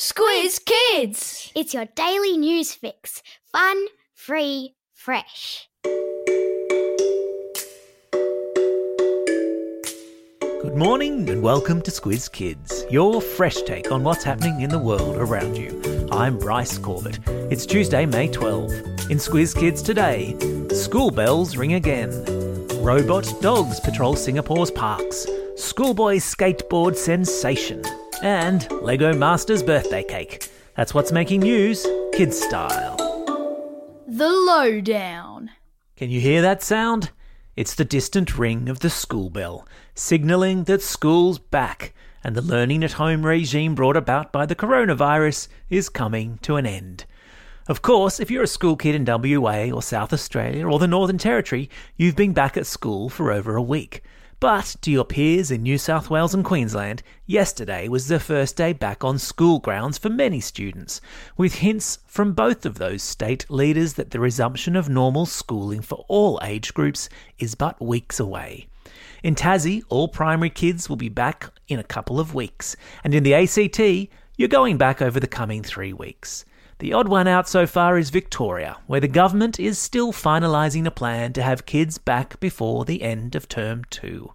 Squiz 0.00 0.58
Kids! 0.64 1.52
It's 1.54 1.74
your 1.74 1.84
daily 1.94 2.38
news 2.38 2.72
fix. 2.72 3.22
Fun, 3.52 3.84
free, 4.14 4.74
fresh. 4.94 5.68
Good 10.40 10.74
morning 10.74 11.28
and 11.28 11.42
welcome 11.42 11.82
to 11.82 11.90
Squiz 11.90 12.32
Kids, 12.32 12.86
your 12.90 13.20
fresh 13.20 13.60
take 13.60 13.92
on 13.92 14.02
what's 14.02 14.24
happening 14.24 14.62
in 14.62 14.70
the 14.70 14.78
world 14.78 15.16
around 15.18 15.58
you. 15.58 16.08
I'm 16.10 16.38
Bryce 16.38 16.78
Corbett. 16.78 17.18
It's 17.50 17.66
Tuesday, 17.66 18.06
May 18.06 18.28
12. 18.28 18.70
In 19.10 19.18
Squiz 19.18 19.54
Kids 19.54 19.82
today, 19.82 20.34
school 20.74 21.10
bells 21.10 21.58
ring 21.58 21.74
again. 21.74 22.10
Robot 22.82 23.30
dogs 23.42 23.78
patrol 23.80 24.16
Singapore's 24.16 24.70
parks. 24.70 25.26
Schoolboy 25.56 26.16
skateboard 26.16 26.96
sensation. 26.96 27.84
And 28.22 28.70
Lego 28.82 29.14
Master's 29.14 29.62
birthday 29.62 30.02
cake. 30.02 30.50
That's 30.76 30.92
what's 30.92 31.10
making 31.10 31.40
news, 31.40 31.86
kids 32.12 32.38
style. 32.40 32.96
The 34.06 34.28
Lowdown. 34.28 35.50
Can 35.96 36.10
you 36.10 36.20
hear 36.20 36.42
that 36.42 36.62
sound? 36.62 37.12
It's 37.56 37.74
the 37.74 37.84
distant 37.84 38.36
ring 38.36 38.68
of 38.68 38.80
the 38.80 38.90
school 38.90 39.30
bell, 39.30 39.66
signalling 39.94 40.64
that 40.64 40.82
school's 40.82 41.38
back 41.38 41.94
and 42.22 42.36
the 42.36 42.42
learning 42.42 42.84
at 42.84 42.92
home 42.92 43.24
regime 43.24 43.74
brought 43.74 43.96
about 43.96 44.32
by 44.32 44.44
the 44.44 44.56
coronavirus 44.56 45.48
is 45.70 45.88
coming 45.88 46.38
to 46.42 46.56
an 46.56 46.66
end. 46.66 47.06
Of 47.68 47.80
course, 47.80 48.20
if 48.20 48.30
you're 48.30 48.42
a 48.42 48.48
school 48.48 48.76
kid 48.76 48.94
in 48.94 49.06
WA 49.06 49.70
or 49.70 49.82
South 49.82 50.12
Australia 50.12 50.66
or 50.66 50.78
the 50.78 50.86
Northern 50.86 51.18
Territory, 51.18 51.70
you've 51.96 52.16
been 52.16 52.34
back 52.34 52.56
at 52.58 52.66
school 52.66 53.08
for 53.08 53.32
over 53.32 53.56
a 53.56 53.62
week. 53.62 54.02
But 54.40 54.76
to 54.80 54.90
your 54.90 55.04
peers 55.04 55.50
in 55.50 55.62
New 55.62 55.76
South 55.76 56.08
Wales 56.08 56.32
and 56.32 56.42
Queensland, 56.42 57.02
yesterday 57.26 57.88
was 57.88 58.08
the 58.08 58.18
first 58.18 58.56
day 58.56 58.72
back 58.72 59.04
on 59.04 59.18
school 59.18 59.58
grounds 59.58 59.98
for 59.98 60.08
many 60.08 60.40
students, 60.40 61.02
with 61.36 61.56
hints 61.56 61.98
from 62.06 62.32
both 62.32 62.64
of 62.64 62.78
those 62.78 63.02
state 63.02 63.44
leaders 63.50 63.94
that 63.94 64.12
the 64.12 64.18
resumption 64.18 64.76
of 64.76 64.88
normal 64.88 65.26
schooling 65.26 65.82
for 65.82 66.06
all 66.08 66.40
age 66.42 66.72
groups 66.72 67.10
is 67.38 67.54
but 67.54 67.82
weeks 67.82 68.18
away. 68.18 68.66
In 69.22 69.34
Tassie, 69.34 69.82
all 69.90 70.08
primary 70.08 70.48
kids 70.48 70.88
will 70.88 70.96
be 70.96 71.10
back 71.10 71.52
in 71.68 71.78
a 71.78 71.84
couple 71.84 72.18
of 72.18 72.32
weeks, 72.34 72.76
and 73.04 73.14
in 73.14 73.24
the 73.24 73.34
ACT, 73.34 74.10
you're 74.38 74.48
going 74.48 74.78
back 74.78 75.02
over 75.02 75.20
the 75.20 75.26
coming 75.26 75.62
three 75.62 75.92
weeks. 75.92 76.46
The 76.80 76.94
odd 76.94 77.08
one 77.08 77.28
out 77.28 77.46
so 77.46 77.66
far 77.66 77.98
is 77.98 78.08
Victoria, 78.08 78.78
where 78.86 79.00
the 79.00 79.06
government 79.06 79.60
is 79.60 79.78
still 79.78 80.14
finalising 80.14 80.86
a 80.86 80.90
plan 80.90 81.34
to 81.34 81.42
have 81.42 81.66
kids 81.66 81.98
back 81.98 82.40
before 82.40 82.86
the 82.86 83.02
end 83.02 83.34
of 83.34 83.48
term 83.48 83.84
two. 83.90 84.32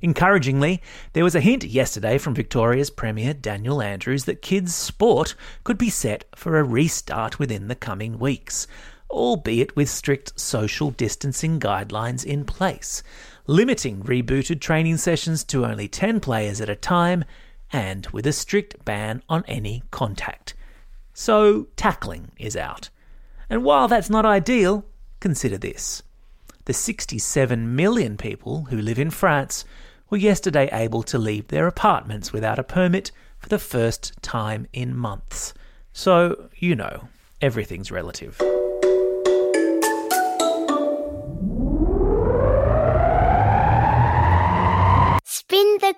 Encouragingly, 0.00 0.80
there 1.12 1.22
was 1.22 1.34
a 1.34 1.40
hint 1.42 1.64
yesterday 1.64 2.16
from 2.16 2.34
Victoria's 2.34 2.88
Premier 2.88 3.34
Daniel 3.34 3.82
Andrews 3.82 4.24
that 4.24 4.40
kids' 4.40 4.74
sport 4.74 5.34
could 5.64 5.76
be 5.76 5.90
set 5.90 6.24
for 6.34 6.58
a 6.58 6.64
restart 6.64 7.38
within 7.38 7.68
the 7.68 7.74
coming 7.74 8.18
weeks, 8.18 8.66
albeit 9.10 9.76
with 9.76 9.90
strict 9.90 10.40
social 10.40 10.92
distancing 10.92 11.60
guidelines 11.60 12.24
in 12.24 12.46
place, 12.46 13.02
limiting 13.46 14.02
rebooted 14.02 14.62
training 14.62 14.96
sessions 14.96 15.44
to 15.44 15.66
only 15.66 15.88
10 15.88 16.20
players 16.20 16.58
at 16.58 16.70
a 16.70 16.74
time 16.74 17.22
and 17.70 18.06
with 18.14 18.26
a 18.26 18.32
strict 18.32 18.82
ban 18.86 19.22
on 19.28 19.44
any 19.46 19.82
contact. 19.90 20.54
So, 21.14 21.68
tackling 21.76 22.32
is 22.38 22.56
out. 22.56 22.88
And 23.50 23.64
while 23.64 23.88
that's 23.88 24.10
not 24.10 24.24
ideal, 24.24 24.84
consider 25.20 25.58
this. 25.58 26.02
The 26.64 26.72
67 26.72 27.74
million 27.74 28.16
people 28.16 28.66
who 28.70 28.80
live 28.80 28.98
in 28.98 29.10
France 29.10 29.64
were 30.08 30.16
yesterday 30.16 30.68
able 30.72 31.02
to 31.04 31.18
leave 31.18 31.48
their 31.48 31.66
apartments 31.66 32.32
without 32.32 32.58
a 32.58 32.64
permit 32.64 33.10
for 33.38 33.48
the 33.48 33.58
first 33.58 34.12
time 34.22 34.66
in 34.72 34.96
months. 34.96 35.52
So, 35.92 36.48
you 36.56 36.76
know, 36.76 37.08
everything's 37.40 37.90
relative. 37.90 38.40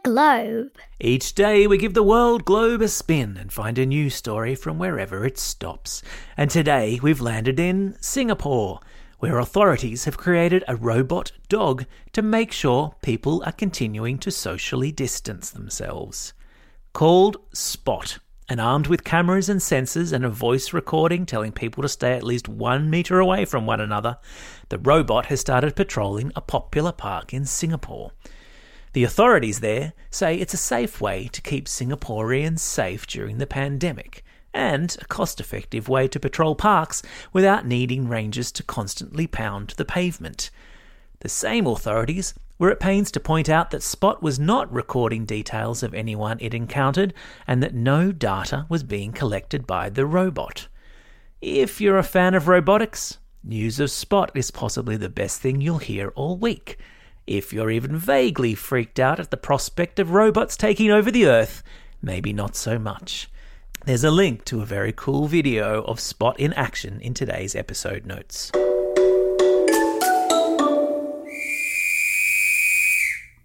Globe. 0.03 0.77
Each 0.99 1.35
day 1.35 1.67
we 1.67 1.79
give 1.79 1.95
the 1.95 2.03
world 2.03 2.45
globe 2.45 2.83
a 2.83 2.89
spin 2.89 3.37
and 3.37 3.53
find 3.53 3.79
a 3.79 3.87
new 3.87 4.11
story 4.11 4.55
from 4.55 4.79
wherever 4.79 5.25
it 5.25 5.39
stops. 5.39 6.03
And 6.37 6.51
today 6.51 6.99
we've 7.03 7.21
landed 7.21 7.61
in 7.61 7.97
Singapore, 8.01 8.81
where 9.19 9.39
authorities 9.39 10.05
have 10.05 10.17
created 10.17 10.65
a 10.67 10.77
robot 10.77 11.33
dog 11.49 11.87
to 12.13 12.23
make 12.23 12.53
sure 12.53 12.95
people 13.03 13.43
are 13.47 13.53
continuing 13.53 14.19
to 14.19 14.31
socially 14.31 14.93
distance 14.93 15.51
themselves. 15.51 16.33
Called 16.93 17.37
Spot, 17.53 18.19
and 18.49 18.61
armed 18.61 18.87
with 18.87 19.05
cameras 19.05 19.49
and 19.49 19.61
sensors 19.61 20.13
and 20.13 20.25
a 20.25 20.29
voice 20.29 20.73
recording 20.73 21.25
telling 21.25 21.53
people 21.53 21.83
to 21.83 21.89
stay 21.89 22.13
at 22.13 22.23
least 22.23 22.49
one 22.49 22.91
metre 22.91 23.19
away 23.19 23.45
from 23.45 23.67
one 23.67 23.81
another, 23.81 24.19
the 24.69 24.79
robot 24.79 25.27
has 25.27 25.41
started 25.41 25.75
patrolling 25.75 26.31
a 26.37 26.41
popular 26.41 26.93
park 26.93 27.33
in 27.33 27.45
Singapore. 27.45 28.13
The 28.95 29.03
authorities 29.03 29.59
there 29.59 29.93
say 30.09 30.37
it's 30.37 30.55
a 30.55 30.57
safe 30.57 31.01
way 31.01 31.27
to 31.33 31.43
keep 31.43 31.67
Singaporeans 31.67 32.61
safe 32.61 33.09
during 33.09 33.39
the 33.39 33.47
pandemic 33.47 34.25
and 34.55 34.97
a 35.01 35.05
cost 35.07 35.41
effective 35.41 35.89
way 35.89 36.07
to 36.07 36.21
patrol 36.21 36.55
parks 36.55 37.03
without 37.33 37.67
needing 37.67 38.07
rangers 38.09 38.53
to 38.53 38.63
constantly 38.63 39.27
pound 39.27 39.71
the 39.71 39.85
pavement. 39.85 40.53
The 41.19 41.29
same 41.29 41.67
authorities 41.67 42.35
were 42.57 42.71
at 42.71 42.79
pains 42.79 43.11
to 43.11 43.19
point 43.19 43.49
out 43.49 43.73
that 43.73 43.83
Spot 43.83 44.23
was 44.23 44.39
not 44.39 44.73
recording 44.73 45.25
details 45.25 45.83
of 45.83 45.93
anyone 45.93 46.39
it 46.41 46.55
encountered 46.55 47.15
and 47.49 47.61
that 47.65 47.75
no 47.75 48.13
data 48.13 48.65
was 48.69 48.85
being 48.85 49.11
collected 49.11 49.67
by 49.67 49.91
the 49.91 50.07
robot. 50.07 50.69
If 51.43 51.81
you're 51.81 51.99
a 51.99 52.05
fan 52.05 52.35
of 52.35 52.47
robotics, 52.47 53.19
news 53.43 53.81
of 53.81 53.91
Spot 53.91 54.31
is 54.37 54.53
possibly 54.53 54.97
the 54.97 55.09
best 55.09 55.41
thing 55.41 55.61
you'll 55.61 55.79
hear 55.79 56.11
all 56.11 56.37
week. 56.37 56.79
If 57.27 57.55
you're 57.55 57.71
even 57.71 57.97
vaguely 57.97 58.55
freaked 58.55 59.01
out 59.01 59.19
at 59.19 59.31
the 59.31 59.39
prospect 59.39 59.99
of 59.99 60.11
robots 60.11 60.59
taking 60.59 60.91
over 60.91 61.11
the 61.11 61.27
Earth, 61.27 61.63
maybe 62.03 62.35
not 62.35 62.55
so 62.55 62.79
much. 62.79 63.31
There's 63.87 64.05
a 64.05 64.11
link 64.11 64.45
to 64.47 64.61
a 64.61 64.67
very 64.67 64.93
cool 64.95 65.27
video 65.27 65.83
of 65.85 66.01
Spot 66.01 66.39
in 66.39 66.53
action 66.53 67.01
in 67.01 67.15
today's 67.15 67.55
episode 67.55 68.05
notes. 68.05 68.51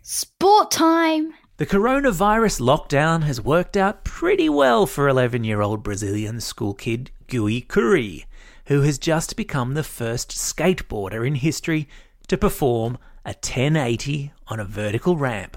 Sport 0.02 0.72
time! 0.72 1.34
The 1.56 1.66
coronavirus 1.66 2.60
lockdown 2.60 3.24
has 3.24 3.42
worked 3.42 3.78
out 3.78 4.04
pretty 4.04 4.50
well 4.50 4.88
for 4.88 5.08
11 5.08 5.46
year 5.46 5.62
old 5.62 5.84
Brazilian 5.84 6.42
school 6.42 6.74
kid 6.74 7.12
Gui 7.28 7.62
Khury, 7.62 8.26
who 8.66 8.82
has 8.82 8.98
just 8.98 9.38
become 9.38 9.74
the 9.74 9.84
first 9.84 10.32
skateboarder 10.32 11.26
in 11.26 11.36
history 11.36 11.88
to 12.28 12.38
perform 12.38 12.98
a 13.30 13.34
1080 13.34 14.32
on 14.48 14.60
a 14.60 14.66
vertical 14.66 15.16
ramp. 15.16 15.56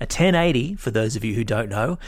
A 0.00 0.06
1080, 0.06 0.74
for 0.74 0.90
those 0.90 1.14
of 1.14 1.22
you 1.22 1.34
who 1.34 1.44
don't 1.44 1.68
know, 1.68 2.00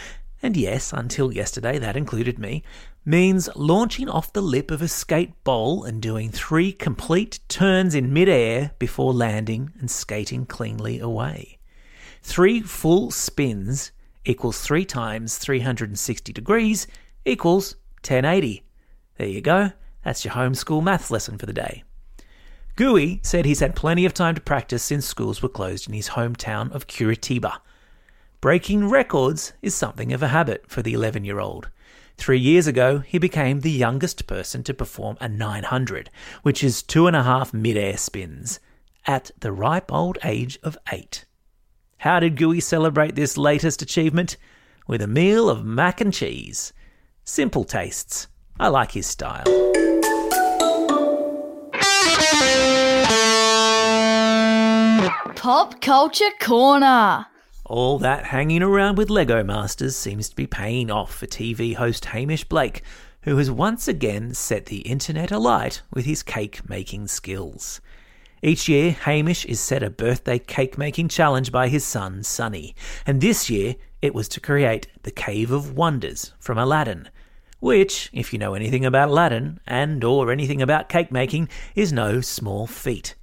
and 0.42 0.56
yes, 0.56 0.92
until 0.92 1.32
yesterday 1.32 1.78
that 1.78 1.96
included 1.96 2.36
me, 2.36 2.64
means 3.04 3.48
launching 3.54 4.08
off 4.08 4.32
the 4.32 4.42
lip 4.42 4.72
of 4.72 4.82
a 4.82 4.88
skate 4.88 5.44
bowl 5.44 5.84
and 5.84 6.02
doing 6.02 6.30
three 6.30 6.72
complete 6.72 7.38
turns 7.46 7.94
in 7.94 8.12
midair 8.12 8.72
before 8.80 9.12
landing 9.12 9.70
and 9.78 9.88
skating 9.88 10.46
cleanly 10.46 10.98
away. 10.98 11.58
Three 12.20 12.60
full 12.60 13.12
spins 13.12 13.92
equals 14.24 14.62
three 14.62 14.84
times 14.84 15.38
360 15.38 16.32
degrees 16.32 16.88
equals 17.24 17.76
1080. 17.98 18.64
There 19.16 19.28
you 19.28 19.40
go. 19.40 19.70
That's 20.04 20.24
your 20.24 20.34
homeschool 20.34 20.82
maths 20.82 21.12
lesson 21.12 21.38
for 21.38 21.46
the 21.46 21.52
day. 21.52 21.84
Gui 22.82 23.20
said 23.22 23.44
he's 23.44 23.60
had 23.60 23.76
plenty 23.76 24.04
of 24.04 24.12
time 24.12 24.34
to 24.34 24.40
practice 24.40 24.82
since 24.82 25.06
schools 25.06 25.40
were 25.40 25.48
closed 25.48 25.86
in 25.86 25.94
his 25.94 26.08
hometown 26.08 26.68
of 26.72 26.88
Curitiba. 26.88 27.58
Breaking 28.40 28.88
records 28.88 29.52
is 29.62 29.72
something 29.72 30.12
of 30.12 30.20
a 30.20 30.34
habit 30.34 30.64
for 30.66 30.82
the 30.82 30.92
11 30.92 31.24
year 31.24 31.38
old. 31.38 31.70
Three 32.16 32.40
years 32.40 32.66
ago, 32.66 32.98
he 32.98 33.18
became 33.18 33.60
the 33.60 33.70
youngest 33.70 34.26
person 34.26 34.64
to 34.64 34.74
perform 34.74 35.16
a 35.20 35.28
900, 35.28 36.10
which 36.42 36.64
is 36.64 36.82
two 36.82 37.06
and 37.06 37.14
a 37.14 37.22
half 37.22 37.54
mid-air 37.54 37.96
spins, 37.96 38.58
at 39.06 39.30
the 39.38 39.52
ripe 39.52 39.92
old 39.92 40.18
age 40.24 40.58
of 40.64 40.76
eight. 40.90 41.24
How 41.98 42.18
did 42.18 42.36
Gui 42.36 42.58
celebrate 42.58 43.14
this 43.14 43.38
latest 43.38 43.80
achievement? 43.80 44.36
With 44.88 45.02
a 45.02 45.06
meal 45.06 45.48
of 45.48 45.64
mac 45.64 46.00
and 46.00 46.12
cheese. 46.12 46.72
Simple 47.22 47.62
tastes. 47.62 48.26
I 48.58 48.66
like 48.66 48.90
his 48.90 49.06
style. 49.06 49.91
Pop 55.22 55.80
Culture 55.80 56.30
Corner! 56.40 57.26
All 57.64 57.98
that 58.00 58.24
hanging 58.24 58.60
around 58.60 58.98
with 58.98 59.08
Lego 59.08 59.44
Masters 59.44 59.96
seems 59.96 60.28
to 60.28 60.34
be 60.34 60.48
paying 60.48 60.90
off 60.90 61.14
for 61.14 61.26
TV 61.26 61.76
host 61.76 62.06
Hamish 62.06 62.42
Blake, 62.42 62.82
who 63.22 63.36
has 63.36 63.48
once 63.48 63.86
again 63.86 64.34
set 64.34 64.66
the 64.66 64.80
internet 64.80 65.30
alight 65.30 65.80
with 65.94 66.06
his 66.06 66.24
cake 66.24 66.68
making 66.68 67.06
skills. 67.06 67.80
Each 68.42 68.68
year, 68.68 68.90
Hamish 68.90 69.44
is 69.46 69.60
set 69.60 69.84
a 69.84 69.90
birthday 69.90 70.40
cake 70.40 70.76
making 70.76 71.06
challenge 71.06 71.52
by 71.52 71.68
his 71.68 71.84
son, 71.84 72.24
Sonny, 72.24 72.74
and 73.06 73.20
this 73.20 73.48
year 73.48 73.76
It 74.02 74.16
was 74.16 74.28
to 74.30 74.40
create 74.40 74.88
the 75.04 75.12
Cave 75.12 75.52
of 75.52 75.76
Wonders 75.76 76.32
from 76.40 76.58
Aladdin, 76.58 77.08
which, 77.60 78.10
if 78.12 78.32
you 78.32 78.40
know 78.40 78.54
anything 78.54 78.84
about 78.84 79.08
Aladdin 79.08 79.60
and 79.68 80.02
or 80.02 80.32
anything 80.32 80.60
about 80.60 80.88
cake 80.88 81.12
making, 81.12 81.48
is 81.76 81.92
no 81.92 82.20
small 82.20 82.66
feat. 82.66 83.14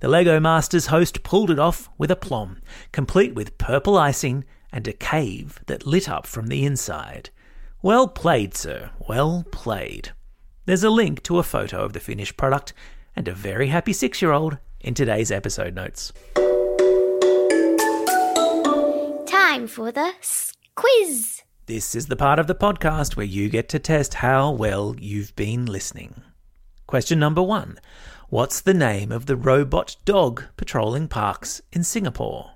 The 0.00 0.08
Lego 0.08 0.40
Masters 0.40 0.86
host 0.86 1.22
pulled 1.22 1.50
it 1.50 1.58
off 1.58 1.90
with 1.98 2.10
aplomb, 2.10 2.62
complete 2.90 3.34
with 3.34 3.58
purple 3.58 3.98
icing 3.98 4.46
and 4.72 4.88
a 4.88 4.94
cave 4.94 5.60
that 5.66 5.86
lit 5.86 6.08
up 6.08 6.26
from 6.26 6.46
the 6.46 6.64
inside. 6.64 7.28
Well 7.82 8.08
played, 8.08 8.56
sir, 8.56 8.92
well 9.06 9.44
played. 9.50 10.12
There's 10.64 10.84
a 10.84 10.88
link 10.88 11.22
to 11.24 11.38
a 11.38 11.42
photo 11.42 11.84
of 11.84 11.92
the 11.92 12.00
finished 12.00 12.38
product 12.38 12.72
and 13.14 13.28
a 13.28 13.34
very 13.34 13.68
happy 13.68 13.92
six 13.92 14.22
year 14.22 14.32
old 14.32 14.56
in 14.80 14.94
today's 14.94 15.30
episode 15.30 15.74
notes. 15.74 16.14
Time 19.26 19.66
for 19.66 19.92
the 19.92 20.12
quiz. 20.76 21.42
This 21.66 21.94
is 21.94 22.06
the 22.06 22.16
part 22.16 22.38
of 22.38 22.46
the 22.46 22.54
podcast 22.54 23.16
where 23.16 23.26
you 23.26 23.50
get 23.50 23.68
to 23.68 23.78
test 23.78 24.14
how 24.14 24.50
well 24.50 24.94
you've 24.98 25.36
been 25.36 25.66
listening. 25.66 26.22
Question 26.86 27.18
number 27.18 27.42
one 27.42 27.78
What's 28.30 28.60
the 28.60 28.74
name 28.74 29.10
of 29.10 29.26
the 29.26 29.34
robot 29.34 29.96
dog 30.04 30.44
patrolling 30.56 31.08
parks 31.08 31.62
in 31.72 31.82
Singapore? 31.82 32.52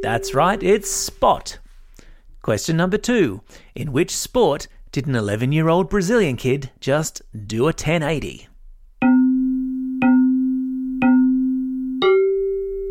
That's 0.00 0.32
right, 0.32 0.62
it's 0.62 0.90
Spot. 0.90 1.58
Question 2.40 2.78
number 2.78 2.96
two 2.96 3.42
In 3.74 3.92
which 3.92 4.16
sport 4.16 4.66
did 4.90 5.06
an 5.06 5.14
11 5.14 5.52
year 5.52 5.68
old 5.68 5.90
Brazilian 5.90 6.38
kid 6.38 6.70
just 6.80 7.20
do 7.46 7.64
a 7.64 7.76
1080? 7.76 8.48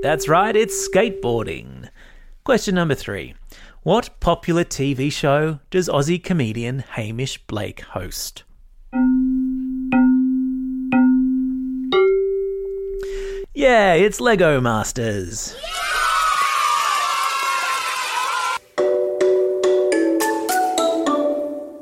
That's 0.04 0.28
right, 0.30 0.56
it's 0.56 0.88
skateboarding. 0.88 1.90
Question 2.44 2.76
number 2.76 2.94
three 2.94 3.34
What 3.88 4.20
popular 4.20 4.66
TV 4.66 5.10
show 5.10 5.62
does 5.70 5.88
Aussie 5.88 6.22
comedian 6.22 6.80
Hamish 6.80 7.38
Blake 7.48 7.80
host? 7.80 8.44
Yeah, 13.54 13.94
it's 13.94 14.20
Lego 14.20 14.60
Masters. 14.60 15.56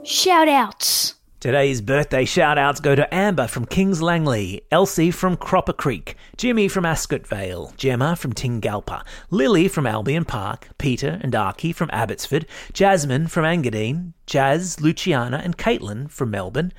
Shout 0.03 0.47
outs. 0.47 1.14
Today's 1.45 1.79
birthday 1.79 2.25
shout 2.25 2.57
outs 2.57 2.79
go 2.79 2.95
to 2.95 3.13
Amber 3.13 3.45
from 3.45 3.67
Kings 3.67 4.01
Langley, 4.01 4.63
Elsie 4.71 5.11
from 5.11 5.37
Cropper 5.37 5.73
Creek, 5.73 6.17
Jimmy 6.37 6.67
from 6.67 6.87
Ascot 6.87 7.27
Vale, 7.27 7.71
Gemma 7.77 8.15
from 8.15 8.33
Tingalpa, 8.33 9.05
Lily 9.29 9.67
from 9.67 9.85
Albion 9.85 10.25
Park, 10.25 10.69
Peter 10.79 11.19
and 11.21 11.35
Archie 11.35 11.71
from 11.71 11.91
Abbotsford, 11.93 12.47
Jasmine 12.73 13.27
from 13.27 13.45
Engadine, 13.45 14.13
Jazz, 14.25 14.81
Luciana 14.81 15.37
and 15.37 15.55
Caitlin 15.55 16.09
from 16.09 16.31
Melbourne, 16.31 16.73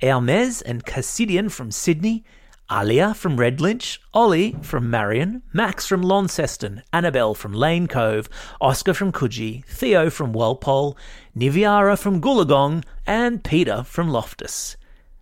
Hermes 0.00 0.62
and 0.62 0.86
Cassidian 0.86 1.50
from 1.50 1.70
Sydney, 1.70 2.24
Alia 2.70 3.14
from 3.14 3.36
Redlynch, 3.36 3.98
Ollie 4.12 4.56
from 4.60 4.90
Marion, 4.90 5.42
Max 5.52 5.86
from 5.86 6.02
Launceston, 6.02 6.82
Annabelle 6.92 7.32
from 7.32 7.52
Lane 7.52 7.86
Cove, 7.86 8.28
Oscar 8.60 8.92
from 8.92 9.12
Coogee, 9.12 9.64
Theo 9.66 10.10
from 10.10 10.32
Walpole, 10.32 10.96
Niviara 11.36 11.96
from 11.96 12.20
Goolagong, 12.20 12.84
and 13.06 13.44
Peter 13.44 13.84
from 13.84 14.08
Loftus. 14.08 14.76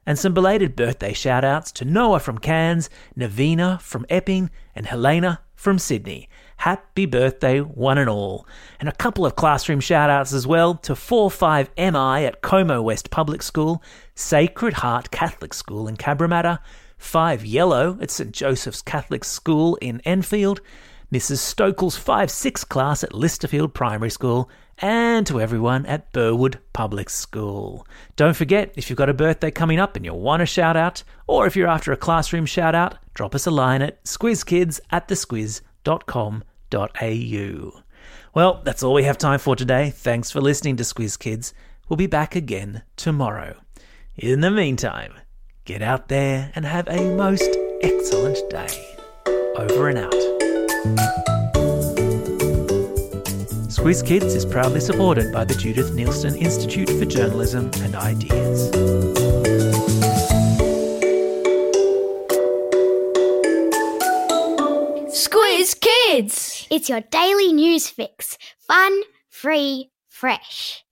And 0.07 0.19
some 0.19 0.33
belated 0.33 0.75
birthday 0.75 1.13
shout 1.13 1.45
outs 1.45 1.71
to 1.73 1.85
Noah 1.85 2.21
from 2.21 2.39
Cairns, 2.39 2.89
Navina 3.15 3.79
from 3.83 4.07
Epping, 4.09 4.49
and 4.75 4.87
Helena 4.87 5.41
from 5.55 5.79
Sydney. 5.79 6.31
Happy 6.59 7.05
birthday, 7.05 7.61
one 7.61 7.99
and 7.99 8.09
all. 8.09 8.47
And 8.81 8.89
a 8.89 8.93
couple 8.93 9.27
of 9.27 9.37
classroom 9.37 9.81
shout 9.81 10.09
outs 10.09 10.33
as 10.33 10.47
well 10.47 10.77
to 10.77 10.95
45MI 10.95 12.27
at 12.27 12.41
Como 12.41 12.81
West 12.81 13.11
Public 13.11 13.43
School, 13.43 13.83
Sacred 14.15 14.75
Heart 14.75 15.11
Catholic 15.11 15.53
School 15.53 15.89
in 15.89 15.99
Cabramatta, 15.99 16.61
5 17.05 17.45
Yellow 17.45 17.99
at 18.01 18.11
St 18.11 18.33
Joseph's 18.33 18.83
Catholic 18.83 19.25
School 19.25 19.77
in 19.77 20.01
Enfield, 20.01 20.61
Mrs. 21.13 21.39
Stokel's 21.39 21.97
5 21.97 22.31
6 22.31 22.65
class 22.65 23.05
at 23.05 23.13
Lysterfield 23.13 23.73
Primary 23.75 24.11
School, 24.11 24.51
and 24.79 25.25
to 25.27 25.41
everyone 25.41 25.87
at 25.87 26.11
Burwood 26.13 26.59
Public 26.73 27.09
School. 27.09 27.87
Don't 28.17 28.35
forget, 28.35 28.73
if 28.75 28.91
you've 28.91 28.97
got 28.97 29.11
a 29.11 29.15
birthday 29.15 29.53
coming 29.53 29.79
up 29.79 29.95
and 29.95 30.05
you 30.05 30.13
want 30.15 30.43
a 30.43 30.47
shout 30.47 30.77
out, 30.77 31.05
or 31.29 31.47
if 31.47 31.55
you're 31.55 31.69
after 31.69 31.93
a 31.93 31.97
classroom 31.97 32.47
shout 32.47 32.75
out, 32.75 32.99
drop 33.13 33.35
us 33.35 33.47
a 33.47 33.51
line 33.53 33.83
at 33.83 34.03
squizkids 34.05 34.81
at 34.91 35.07
thesquiz.com.au. 35.07 35.61
Well, 38.35 38.63
that's 38.65 38.83
all 38.83 38.95
we 38.95 39.05
have 39.05 39.19
time 39.19 39.39
for 39.39 39.55
today. 39.55 39.91
Thanks 39.91 40.33
for 40.33 40.41
listening 40.41 40.77
to 40.77 40.83
Squiz 40.83 41.17
Kids. 41.17 41.55
We'll 41.89 41.97
be 41.97 42.09
back 42.09 42.35
again 42.35 42.83
tomorrow. 42.97 43.59
In 44.17 44.41
the 44.41 44.51
meantime, 44.51 45.13
get 45.65 45.81
out 45.81 46.09
there 46.09 46.53
and 46.55 46.65
have 46.65 46.87
a 46.89 47.15
most 47.17 47.57
excellent 47.81 48.39
day. 48.51 48.97
Over 49.57 49.89
and 49.89 49.99
out. 49.99 50.13
Squiz 53.69 54.05
Kids 54.05 54.35
is 54.35 54.45
proudly 54.45 54.81
supported 54.81 55.33
by 55.33 55.45
the 55.45 55.55
Judith 55.55 55.93
Neilson 55.93 56.37
Institute 56.37 56.89
for 56.89 57.05
Journalism 57.05 57.71
and 57.83 57.95
Ideas. 57.95 58.71
Squiz 65.13 65.81
Kids. 65.81 66.67
It's 66.71 66.89
your 66.89 67.01
daily 67.01 67.53
news 67.53 67.89
fix. 67.89 68.37
Fun, 68.59 69.01
free, 69.31 69.91
fresh. 70.09 70.85